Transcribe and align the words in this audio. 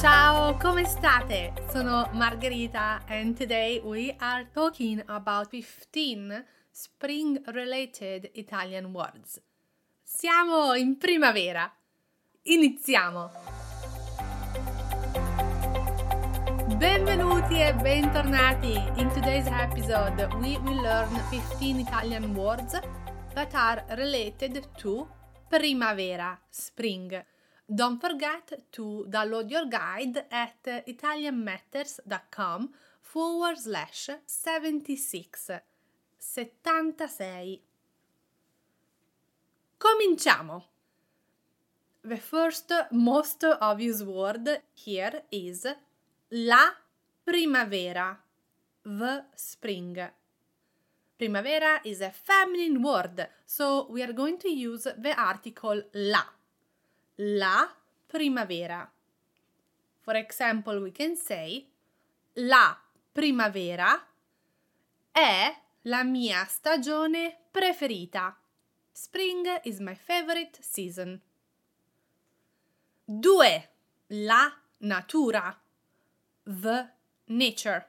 Ciao, 0.00 0.56
come 0.56 0.84
state? 0.86 1.52
Sono 1.70 2.08
Margherita 2.12 3.02
and 3.08 3.36
today 3.36 3.78
we 3.84 4.14
are 4.20 4.48
talking 4.50 5.02
about 5.06 5.50
15 5.50 6.44
spring 6.70 7.40
related 7.48 8.30
Italian 8.32 8.92
words. 8.92 9.40
Siamo 10.02 10.74
in 10.74 10.96
primavera. 10.96 11.70
Iniziamo! 12.44 13.30
Benvenuti 16.76 17.60
e 17.60 17.74
bentornati! 17.74 18.72
In 18.96 19.10
today's 19.12 19.46
episode 19.46 20.26
we 20.40 20.58
will 20.64 20.80
learn 20.80 21.14
15 21.28 21.80
Italian 21.80 22.34
words 22.34 22.80
that 23.34 23.54
are 23.54 23.84
related 23.90 24.68
to 24.78 25.06
primavera, 25.48 26.40
spring. 26.48 27.31
Don't 27.66 28.00
forget 28.00 28.66
to 28.72 29.06
download 29.08 29.50
your 29.50 29.66
guide 29.66 30.26
at 30.30 30.62
italianmatters.com 30.86 32.70
forward 33.00 33.58
slash 33.58 34.10
76 34.26 35.50
76. 36.18 37.60
Cominciamo! 39.78 40.64
The 42.04 42.16
first 42.16 42.72
most 42.92 43.44
obvious 43.60 44.02
word 44.02 44.62
here 44.72 45.24
is 45.30 45.66
la 46.30 46.72
primavera, 47.24 48.18
the 48.84 49.24
spring. 49.34 50.10
Primavera 51.16 51.80
is 51.84 52.00
a 52.00 52.10
feminine 52.10 52.82
word, 52.82 53.28
so 53.46 53.86
we 53.90 54.02
are 54.02 54.12
going 54.12 54.38
to 54.38 54.48
use 54.48 54.88
the 54.98 55.14
article 55.16 55.82
la. 55.94 56.24
La 57.24 57.68
primavera. 58.08 58.90
For 60.00 60.16
example, 60.16 60.80
we 60.80 60.90
can 60.90 61.14
say 61.14 61.68
la 62.34 62.76
primavera 63.12 64.04
è 65.12 65.54
la 65.82 66.02
mia 66.02 66.44
stagione 66.46 67.36
preferita. 67.52 68.36
Spring 68.90 69.60
is 69.62 69.78
my 69.78 69.94
favorite 69.94 70.58
season. 70.60 71.20
2. 73.06 73.68
La 74.08 74.52
natura. 74.78 75.56
The 76.44 76.88
nature. 77.28 77.86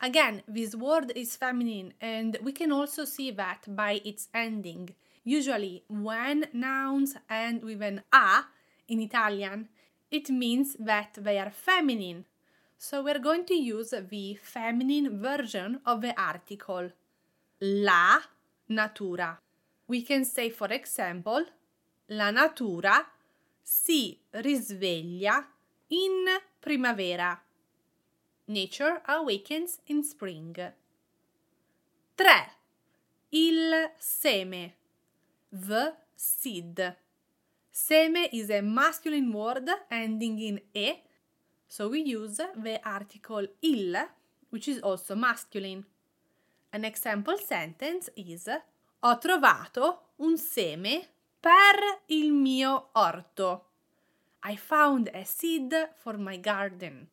Again, 0.00 0.42
this 0.48 0.74
word 0.74 1.12
is 1.14 1.36
feminine 1.36 1.92
and 2.00 2.38
we 2.42 2.52
can 2.52 2.72
also 2.72 3.04
see 3.04 3.30
that 3.32 3.66
by 3.68 4.00
its 4.02 4.28
ending. 4.32 4.94
Usually, 5.24 5.82
when 5.88 6.46
nouns 6.52 7.16
end 7.30 7.64
with 7.64 7.82
an 7.82 8.02
a 8.12 8.44
in 8.88 9.00
Italian, 9.00 9.68
it 10.10 10.28
means 10.28 10.76
that 10.78 11.14
they 11.16 11.38
are 11.38 11.50
feminine. 11.50 12.26
So 12.76 13.02
we're 13.02 13.18
going 13.18 13.46
to 13.46 13.54
use 13.54 13.94
the 14.10 14.38
feminine 14.42 15.18
version 15.20 15.80
of 15.86 16.02
the 16.02 16.14
article. 16.20 16.90
La 17.60 18.20
natura. 18.68 19.38
We 19.86 20.02
can 20.02 20.24
say, 20.24 20.50
for 20.50 20.70
example, 20.70 21.44
la 22.08 22.30
natura 22.30 23.06
si 23.62 24.18
risveglia 24.30 25.46
in 25.88 26.26
primavera. 26.60 27.40
Nature 28.46 29.00
awakens 29.08 29.78
in 29.86 30.02
spring. 30.02 30.54
3. 32.16 32.28
Il 33.30 33.90
seme. 33.98 34.74
The 35.56 35.94
seed. 36.16 36.96
Seme 37.72 38.28
is 38.32 38.50
a 38.50 38.60
masculine 38.60 39.32
word 39.32 39.70
ending 39.88 40.40
in 40.40 40.60
e, 40.74 40.94
so 41.68 41.90
we 41.90 42.00
use 42.00 42.40
the 42.56 42.80
article 42.84 43.46
il, 43.62 43.94
which 44.50 44.66
is 44.66 44.80
also 44.80 45.14
masculine. 45.14 45.84
An 46.72 46.84
example 46.84 47.38
sentence 47.38 48.10
is 48.16 48.48
Ho 49.02 49.18
trovato 49.18 50.14
un 50.16 50.36
seme 50.36 51.06
per 51.38 52.02
il 52.06 52.32
mio 52.32 52.88
orto. 52.94 53.66
I 54.42 54.56
found 54.56 55.08
a 55.14 55.24
seed 55.24 55.72
for 55.94 56.18
my 56.18 56.40
garden. 56.40 57.08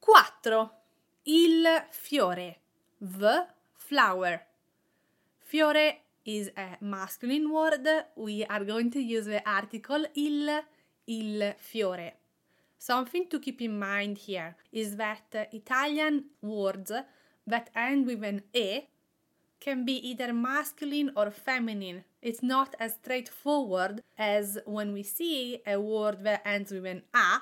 4. 0.00 0.70
Il 1.24 1.66
fiore. 1.90 2.56
The 2.98 3.46
flower. 3.74 4.46
Fiore 5.40 6.04
is 6.24 6.50
a 6.56 6.76
masculine 6.80 7.52
word. 7.52 7.86
We 8.16 8.44
are 8.44 8.64
going 8.64 8.90
to 8.92 9.00
use 9.00 9.26
the 9.26 9.42
article 9.48 10.06
il, 10.14 10.60
il 11.06 11.54
fiore. 11.58 12.12
Something 12.78 13.28
to 13.28 13.38
keep 13.38 13.60
in 13.60 13.78
mind 13.78 14.18
here 14.18 14.56
is 14.72 14.96
that 14.96 15.48
Italian 15.52 16.24
words 16.40 16.92
that 17.46 17.70
end 17.74 18.06
with 18.06 18.24
an 18.24 18.42
e 18.54 18.80
can 19.60 19.84
be 19.84 19.96
either 20.08 20.32
masculine 20.32 21.10
or 21.14 21.30
feminine. 21.30 22.04
It's 22.22 22.42
not 22.42 22.74
as 22.78 22.94
straightforward 22.94 24.02
as 24.16 24.58
when 24.64 24.92
we 24.92 25.02
see 25.02 25.60
a 25.66 25.78
word 25.78 26.24
that 26.24 26.42
ends 26.46 26.72
with 26.72 26.86
an 26.86 27.02
a, 27.14 27.40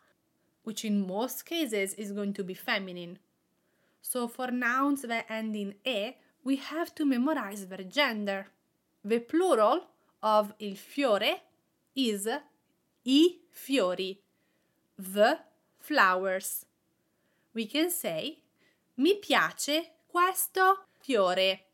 which 0.64 0.84
in 0.84 1.06
most 1.06 1.46
cases 1.46 1.94
is 1.94 2.12
going 2.12 2.34
to 2.34 2.44
be 2.44 2.54
feminine. 2.54 3.18
So 4.02 4.26
for 4.26 4.50
nouns 4.50 5.02
that 5.02 5.26
end 5.30 5.54
in 5.54 5.74
e, 5.84 6.16
we 6.42 6.56
have 6.56 6.94
to 6.96 7.04
memorize 7.04 7.66
their 7.66 7.84
gender. 7.84 8.48
The 9.04 9.20
plural 9.20 9.86
of 10.22 10.54
il 10.58 10.76
fiore 10.76 11.42
is 11.94 12.26
i 13.04 13.40
fiori, 13.50 14.20
the 14.96 15.38
flowers. 15.78 16.66
We 17.54 17.66
can 17.66 17.90
say 17.90 18.42
mi 18.96 19.18
piace 19.18 19.92
questo 20.06 20.86
fiore. 21.00 21.66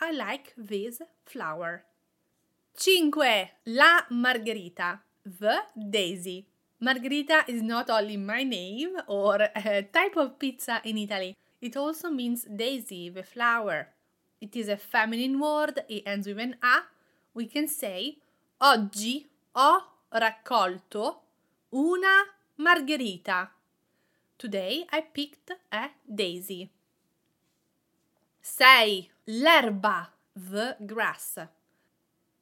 I 0.00 0.12
like 0.12 0.52
this 0.56 1.00
flower. 1.24 1.84
5. 2.74 3.50
La 3.66 4.04
margherita, 4.10 5.00
the 5.24 5.62
daisy. 5.74 6.46
Margherita 6.80 7.44
is 7.46 7.62
not 7.62 7.88
only 7.90 8.16
my 8.16 8.42
name 8.42 8.96
or 9.06 9.36
a 9.54 9.82
type 9.82 10.16
of 10.16 10.38
pizza 10.38 10.80
in 10.84 10.98
Italy, 10.98 11.36
it 11.60 11.76
also 11.76 12.10
means 12.10 12.44
daisy, 12.44 13.08
the 13.08 13.22
flower. 13.22 13.88
It 14.42 14.56
is 14.56 14.68
a 14.68 14.76
feminine 14.76 15.38
word, 15.38 15.84
it 15.88 16.02
ends 16.04 16.26
with 16.26 16.40
an 16.40 16.56
A. 16.64 16.80
We 17.32 17.46
can 17.46 17.68
say 17.68 18.18
Oggi 18.60 19.24
ho 19.54 19.84
raccolto 20.10 21.20
una 21.72 22.26
margherita. 22.56 23.52
Today 24.36 24.84
I 24.90 25.02
picked 25.02 25.52
a 25.70 25.90
daisy. 26.04 26.68
6. 28.40 29.10
L'erba, 29.28 30.08
the 30.34 30.76
grass. 30.84 31.38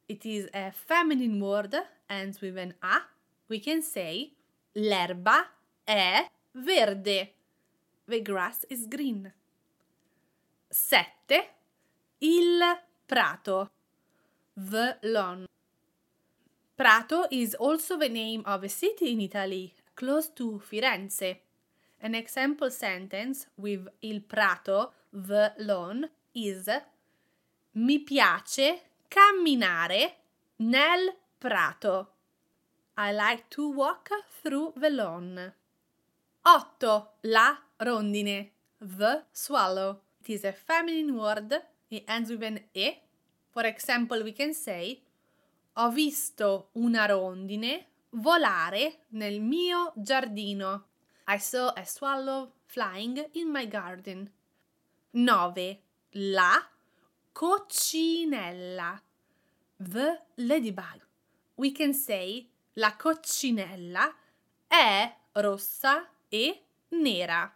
It 0.09 0.25
is 0.25 0.49
a 0.55 0.73
feminine 0.73 1.39
word, 1.39 1.77
ends 2.09 2.41
with 2.41 2.57
an 2.57 2.73
A. 2.83 3.03
We 3.47 3.61
can 3.61 3.83
say 3.83 4.33
l'erba 4.75 5.45
è 5.87 6.27
verde. 6.55 7.35
The 8.09 8.23
grass 8.23 8.65
is 8.71 8.87
green. 8.87 9.31
7. 10.71 11.60
Il 12.23 12.61
prato. 13.07 13.71
The 14.55 14.99
lawn. 15.05 15.47
Prato 16.77 17.27
is 17.31 17.55
also 17.55 17.97
the 17.97 18.11
name 18.11 18.43
of 18.45 18.63
a 18.63 18.69
city 18.69 19.13
in 19.13 19.23
Italy, 19.23 19.73
close 19.95 20.29
to 20.35 20.61
Firenze. 20.61 21.41
An 22.03 22.15
example 22.15 22.71
sentence 22.71 23.47
with 23.57 23.89
il 24.03 24.21
prato, 24.21 24.93
the 25.11 25.55
lawn, 25.61 26.07
is 26.35 26.69
Mi 27.73 28.01
piace 28.01 28.83
camminare 29.09 30.17
nel 30.57 31.17
prato. 31.39 32.09
I 32.99 33.13
like 33.13 33.49
to 33.49 33.71
walk 33.71 34.11
through 34.43 34.75
the 34.77 34.91
lawn. 34.91 35.55
8. 36.43 37.03
La 37.23 37.59
rondine. 37.79 38.51
The 38.79 39.25
swallow. 39.33 40.03
It 40.21 40.29
is 40.29 40.45
a 40.45 40.53
feminine 40.53 41.17
word. 41.17 41.63
It 41.91 42.05
ends 42.07 42.31
with 42.31 42.43
an 42.43 42.61
e. 42.73 42.93
For 43.51 43.67
example, 43.67 44.23
we 44.23 44.33
can 44.33 44.55
say 44.55 45.03
Ho 45.75 45.91
visto 45.91 46.71
una 46.75 47.07
rondine 47.07 47.87
volare 48.11 49.07
nel 49.11 49.41
mio 49.41 49.93
giardino. 49.97 50.87
I 51.27 51.39
saw 51.39 51.73
a 51.75 51.85
swallow 51.85 52.53
flying 52.67 53.31
in 53.33 53.51
my 53.51 53.67
garden. 53.67 54.31
9. 55.11 55.83
La 56.11 56.69
coccinella. 57.33 59.01
The 59.77 60.23
ladybug. 60.37 61.07
We 61.57 61.73
can 61.73 61.93
say 61.93 62.49
la 62.75 62.95
coccinella 62.97 64.15
è 64.67 65.17
rossa 65.33 66.09
e 66.29 66.65
nera. 66.89 67.53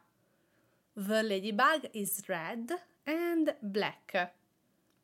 The 0.94 1.22
ladybug 1.22 1.90
is 1.92 2.22
red 2.26 2.72
and 3.06 3.55
black. 3.61 4.33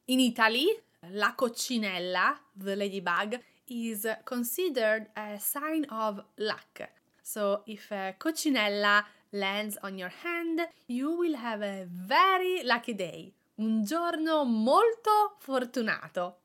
In 0.07 0.21
Italy, 0.21 0.69
la 1.13 1.35
coccinella, 1.35 2.39
the 2.57 2.75
ladybug, 2.77 3.39
is 3.69 4.07
considered 4.25 5.09
a 5.17 5.39
sign 5.39 5.85
of 5.91 6.21
luck. 6.39 6.91
So 7.23 7.63
if 7.67 7.93
a 7.93 8.15
coccinella 8.19 9.05
lands 9.33 9.79
on 9.83 9.97
your 9.97 10.09
hand, 10.09 10.67
you 10.89 11.17
will 11.17 11.37
have 11.37 11.63
a 11.63 11.87
very 11.89 12.63
lucky 12.65 12.95
day. 12.95 13.33
Un 13.59 13.85
giorno 13.85 14.45
molto 14.45 15.37
fortunato. 15.39 16.37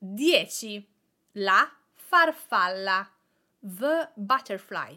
10. 0.00 0.84
La 1.32 1.70
farfalla. 1.94 3.08
The 3.62 4.08
butterfly. 4.16 4.96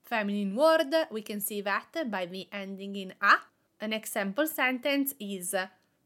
Feminine 0.00 0.54
word, 0.54 1.08
we 1.10 1.20
can 1.20 1.40
see 1.40 1.60
that 1.60 2.10
by 2.10 2.24
the 2.24 2.48
ending 2.50 2.96
in 2.96 3.12
a. 3.20 3.36
An 3.80 3.92
example 3.92 4.46
sentence 4.46 5.14
is 5.18 5.54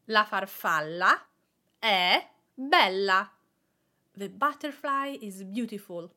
La 0.06 0.24
farfalla 0.24 1.16
è 1.78 2.20
bella. 2.54 3.30
The 4.12 4.28
butterfly 4.28 5.18
is 5.20 5.44
beautiful. 5.44 6.10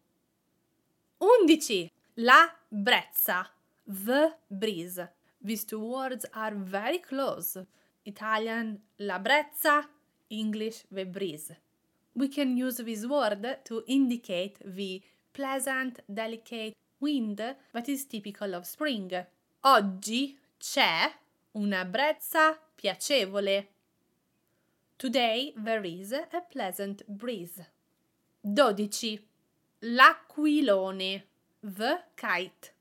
11. 1.19 1.91
La 2.15 2.51
brezza. 2.67 3.47
The 3.85 4.37
breeze. 4.47 5.07
These 5.39 5.65
two 5.65 5.79
words 5.79 6.25
are 6.33 6.55
very 6.55 6.99
close. 6.99 7.63
Italian 8.05 8.81
la 8.97 9.19
brezza, 9.19 9.87
English 10.29 10.85
the 10.89 11.05
breeze. 11.05 11.55
We 12.15 12.29
can 12.29 12.57
use 12.57 12.77
this 12.77 13.05
word 13.05 13.59
to 13.65 13.83
indicate 13.87 14.57
the 14.65 15.01
pleasant, 15.33 15.99
delicate 16.11 16.75
wind 16.99 17.37
that 17.73 17.87
is 17.87 18.05
typical 18.05 18.55
of 18.55 18.65
spring. 18.65 19.11
Oggi 19.61 20.37
c'è 20.57 21.11
una 21.55 21.85
brezza 21.85 22.57
piacevole. 22.75 23.67
Today 24.97 25.53
there 25.55 25.85
is 25.85 26.11
a 26.11 26.41
pleasant 26.49 27.03
breeze. 27.07 27.65
12. 28.43 29.19
L'aquilone. 29.81 31.23
The 31.61 32.03
kite. 32.15 32.73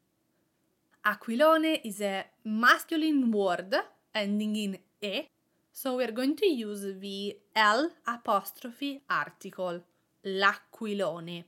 Aquilone 1.04 1.80
is 1.84 2.00
a 2.00 2.24
masculine 2.44 3.30
word 3.30 3.74
ending 4.14 4.56
in 4.56 4.78
e, 5.00 5.28
so 5.72 5.96
we're 5.96 6.12
going 6.12 6.36
to 6.36 6.46
use 6.46 6.82
the 7.00 7.36
L 7.54 7.90
apostrophe 8.06 9.02
article. 9.08 9.82
L'aquilone. 10.24 11.44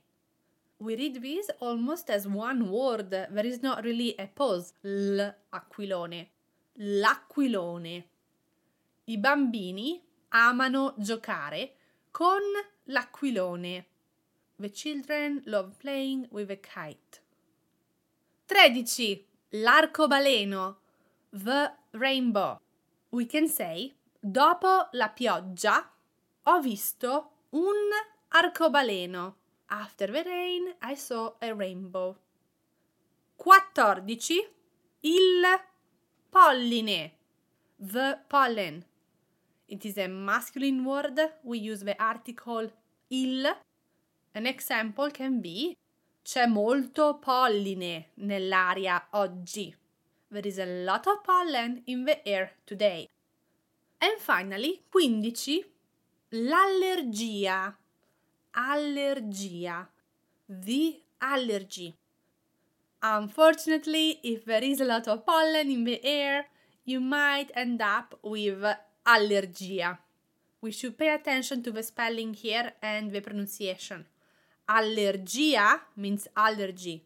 We 0.79 0.95
read 0.95 1.21
this 1.21 1.49
almost 1.59 2.09
as 2.09 2.27
one 2.27 2.69
word. 2.69 3.09
There 3.11 3.45
is 3.45 3.63
not 3.63 3.83
really 3.83 4.15
a 4.19 4.27
pause. 4.27 4.73
L'aquilone. 4.83 6.27
L'aquilone. 6.77 8.09
I 9.05 9.17
bambini 9.17 10.01
amano 10.29 10.93
giocare 10.97 11.75
con 12.11 12.41
l'aquilone. 12.85 13.85
The 14.57 14.71
children 14.71 15.41
love 15.45 15.77
playing 15.77 16.27
with 16.31 16.49
a 16.49 16.57
kite. 16.57 17.21
13. 18.47 19.25
L'arcobaleno. 19.51 20.77
The 21.31 21.73
rainbow. 21.91 22.59
We 23.09 23.25
can 23.25 23.47
say, 23.47 23.95
dopo 24.19 24.89
la 24.91 25.09
pioggia 25.09 25.89
ho 26.43 26.59
visto 26.61 27.31
un 27.51 27.89
arcobaleno. 28.29 29.35
After 29.67 30.11
the 30.11 30.23
rain 30.23 30.75
I 30.81 30.95
saw 30.95 31.35
a 31.39 31.53
rainbow. 31.53 32.17
14. 33.37 34.49
Il 35.01 35.41
polline. 36.35 37.11
The 37.79 38.19
pollen. 38.27 38.83
It 39.69 39.85
is 39.85 39.97
a 39.97 40.07
masculine 40.07 40.83
word. 40.83 41.17
We 41.43 41.59
use 41.59 41.79
the 41.79 41.95
article 41.97 42.69
il. 43.09 43.45
An 44.33 44.45
example 44.45 45.11
can 45.11 45.39
be 45.39 45.77
C'è 46.21 46.47
molto 46.47 47.19
polline 47.19 48.07
nell'aria 48.15 49.07
oggi. 49.11 49.73
There 50.27 50.45
is 50.45 50.57
a 50.57 50.65
lot 50.65 51.07
of 51.07 51.21
pollen 51.21 51.83
in 51.85 52.03
the 52.03 52.27
air 52.27 52.51
today. 52.65 53.07
And 53.99 54.19
finally, 54.19 54.81
15. 54.89 55.63
L'allergia. 56.31 57.77
Allergia. 58.51 59.87
The 60.47 61.01
allergy. 61.19 61.95
Unfortunately, 63.07 64.19
if 64.23 64.45
there 64.45 64.63
is 64.63 64.81
a 64.81 64.85
lot 64.85 65.07
of 65.07 65.27
pollen 65.27 65.69
in 65.69 65.83
the 65.83 66.03
air, 66.03 66.47
you 66.85 66.99
might 66.99 67.51
end 67.53 67.79
up 67.79 68.17
with 68.23 68.65
allergia. 69.05 69.99
We 70.59 70.71
should 70.71 70.97
pay 70.97 71.13
attention 71.13 71.61
to 71.63 71.71
the 71.71 71.83
spelling 71.83 72.33
here 72.33 72.71
and 72.81 73.11
the 73.11 73.21
pronunciation. 73.21 74.07
Allergia 74.67 75.81
means 75.95 76.27
allergy. 76.35 77.05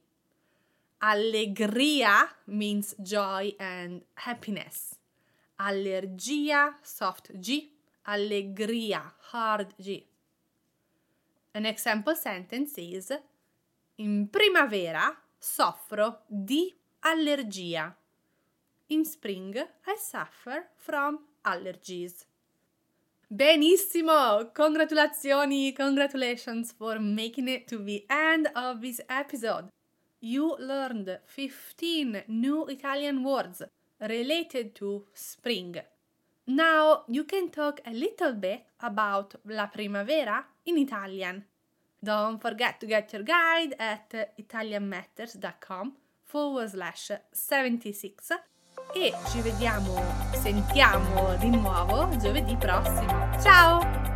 Allegria 1.04 2.30
means 2.48 2.96
joy 3.04 3.52
and 3.60 4.02
happiness. 4.16 4.96
Allergia, 5.60 6.76
soft 6.82 7.32
G. 7.42 7.74
Allegria, 8.08 9.02
hard 9.32 9.68
G. 9.78 10.08
An 11.54 11.66
example 11.66 12.16
sentence 12.16 12.78
is 12.78 13.12
In 13.98 14.30
primavera 14.30 15.14
soffro 15.40 16.24
di 16.28 16.76
allergia. 17.00 17.96
In 18.88 19.06
spring 19.06 19.56
I 19.56 19.96
suffer 19.98 20.70
from 20.76 21.20
allergies. 21.42 22.26
Benissimo! 23.32 24.52
Congratulazioni, 24.52 25.72
congratulations 25.74 26.74
for 26.74 27.00
making 27.00 27.48
it 27.48 27.68
to 27.68 27.84
the 27.84 28.04
end 28.10 28.50
of 28.56 28.82
this 28.82 29.00
episode. 29.08 29.70
You 30.20 30.56
learned 30.58 31.22
15 31.26 32.24
new 32.28 32.66
Italian 32.68 33.24
words 33.24 33.64
related 34.00 34.74
to 34.76 35.06
spring. 35.14 35.80
Now 36.48 37.04
you 37.08 37.24
can 37.26 37.52
talk 37.52 37.80
a 37.86 37.92
little 37.92 38.34
bit 38.34 38.66
about 38.80 39.36
la 39.46 39.68
primavera 39.68 40.44
in 40.64 40.80
Italian. 40.80 41.46
Don't 42.02 42.40
forget 42.40 42.80
to 42.80 42.88
get 42.88 43.12
your 43.12 43.24
guide 43.24 43.76
at 43.78 44.36
italianmatters.com 44.38 45.94
forward 46.24 46.70
slash 46.70 47.12
76 47.32 48.40
e 48.94 49.14
ci 49.30 49.42
vediamo, 49.42 50.02
sentiamo 50.34 51.36
di 51.36 51.50
nuovo 51.50 52.16
giovedì 52.18 52.56
prossimo. 52.56 53.30
Ciao! 53.42 54.09